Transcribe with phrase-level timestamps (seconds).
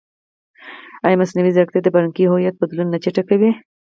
[1.05, 3.51] ایا مصنوعي ځیرکتیا د فرهنګي هویت بدلون نه چټکوي؟